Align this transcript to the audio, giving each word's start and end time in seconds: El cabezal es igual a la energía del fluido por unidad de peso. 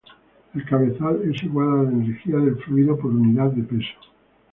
El 0.55 0.65
cabezal 0.65 1.21
es 1.29 1.43
igual 1.43 1.69
a 1.69 1.83
la 1.83 1.89
energía 1.91 2.35
del 2.37 2.55
fluido 2.63 2.97
por 2.97 3.11
unidad 3.11 3.51
de 3.51 3.61
peso. 3.61 3.99